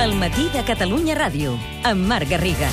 [0.00, 1.50] El matí de Catalunya Ràdio,
[1.84, 2.70] amb Marc Garriga.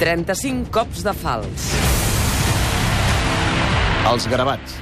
[0.00, 1.68] Trenta-cinc cops de fals.
[4.08, 4.80] Els gravats.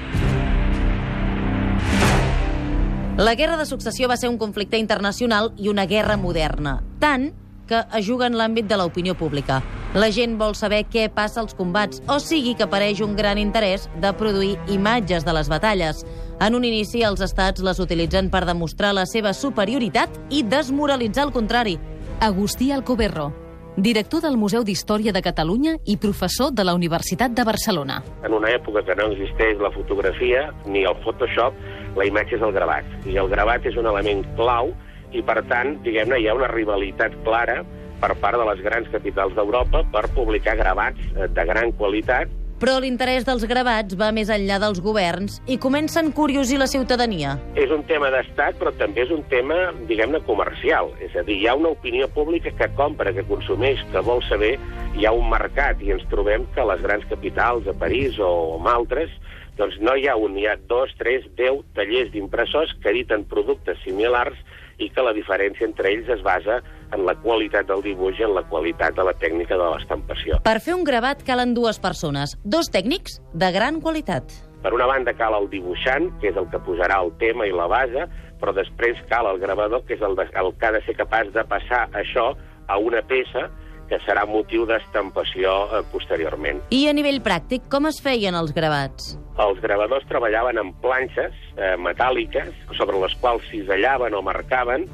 [3.18, 7.32] La guerra de successió va ser un conflicte internacional i una guerra moderna, tant
[7.66, 9.56] que es juga en l'àmbit de l'opinió pública.
[9.98, 13.88] La gent vol saber què passa als combats, o sigui que apareix un gran interès
[13.98, 16.04] de produir imatges de les batalles.
[16.38, 21.34] En un inici, els estats les utilitzen per demostrar la seva superioritat i desmoralitzar el
[21.34, 21.74] contrari.
[22.20, 23.32] Agustí Alcoberro,
[23.78, 27.98] director del Museu d'Història de Catalunya i professor de la Universitat de Barcelona.
[28.23, 31.54] En una època que no existeix la fotografia ni el Photoshop,
[31.98, 32.87] la imatge és el gravat.
[33.11, 34.73] I el gravat és un element clau
[35.12, 37.62] i, per tant, diguem-ne, hi ha una rivalitat clara
[37.98, 42.80] per part de les grans capitals d'Europa per publicar gravats eh, de gran qualitat Però
[42.82, 47.37] l'interès dels gravats va més enllà dels governs i comença a encuriosir la ciutadania.
[47.54, 49.54] és un tema d'estat, però també és un tema,
[49.87, 50.90] diguem-ne, comercial.
[50.98, 54.59] És a dir, hi ha una opinió pública que compra, que consumeix, que vol saber,
[54.98, 58.59] hi ha un mercat, i ens trobem que a les grans capitals, a París o
[58.59, 59.10] en altres,
[59.56, 63.78] doncs no hi ha un, hi ha dos, tres, deu tallers d'impressors que editen productes
[63.84, 64.38] similars
[64.78, 66.60] i que la diferència entre ells es basa
[66.94, 70.41] en la qualitat del dibuix i en la qualitat de la tècnica de l'estampació.
[70.47, 74.32] Per fer un gravat calen dues persones, dos tècnics de gran qualitat.
[74.62, 77.69] Per una banda cal el dibuixant, que és el que posarà el tema i la
[77.71, 78.09] base,
[78.41, 81.31] però després cal el gravador, que és el, de, el que ha de ser capaç
[81.34, 82.32] de passar això
[82.69, 83.49] a una peça
[83.88, 86.62] que serà motiu d'estampació eh, posteriorment.
[86.75, 89.16] I a nivell pràctic, com es feien els gravats?
[89.38, 94.88] Els gravadors treballaven amb planxes eh, metàl·liques sobre les quals cisellaven o marcaven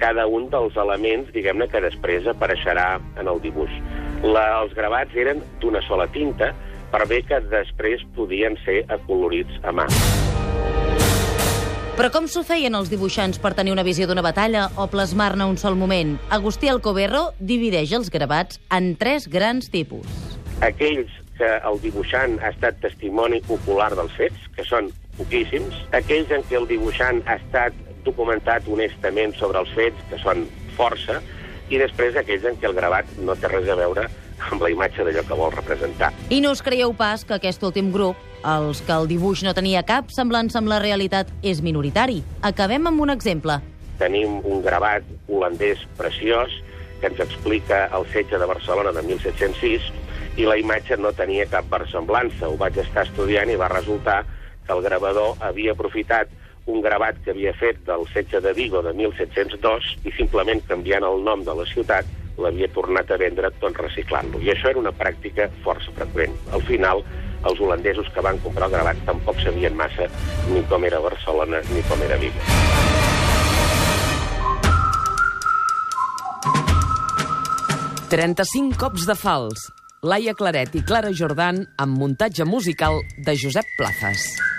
[0.00, 3.70] cada un dels elements, diguem-ne, que després apareixerà en el dibuix.
[4.24, 6.54] La, els gravats eren d'una sola tinta,
[6.90, 9.86] per bé que després podien ser acolorits a mà.
[12.00, 15.58] Però com s'ho feien els dibuixants per tenir una visió d'una batalla o plasmar-ne un
[15.60, 16.14] sol moment?
[16.32, 20.06] Agustí Alcoberro divideix els gravats en tres grans tipus.
[20.64, 26.46] Aquells que el dibuixant ha estat testimoni popular dels fets, que són poquíssims, aquells en
[26.48, 27.76] què el dibuixant ha estat
[28.08, 30.46] documentat honestament sobre els fets, que són
[30.80, 31.20] força,
[31.68, 34.08] i després aquells en què el gravat no té res a veure
[34.48, 36.14] amb la imatge d'allò que vol representar.
[36.32, 38.16] I no us creieu pas que aquest últim grup,
[38.46, 42.22] els que el dibuix no tenia cap semblança amb la realitat, és minoritari.
[42.42, 43.58] Acabem amb un exemple.
[44.00, 46.54] Tenim un gravat holandès preciós
[47.00, 49.90] que ens explica el setge de Barcelona de 1706
[50.40, 52.48] i la imatge no tenia cap versemblança.
[52.48, 54.22] Ho vaig estar estudiant i va resultar
[54.66, 56.28] que el gravador havia aprofitat
[56.70, 61.24] un gravat que havia fet del setge de Vigo de 1702 i simplement canviant el
[61.24, 62.08] nom de la ciutat
[62.40, 64.40] l'havia tornat a vendre tot reciclant-lo.
[64.40, 66.36] I això era una pràctica força freqüent.
[66.56, 67.02] Al final,
[67.48, 70.08] els holandesos que van comprar el gravat tampoc sabien massa
[70.50, 72.44] ni com era Barcelona ni com era Vigo.
[78.10, 79.68] Trenta-cinc cops de fals.
[80.02, 84.49] Laia Claret i Clara Jordan amb muntatge musical de Josep Plazas.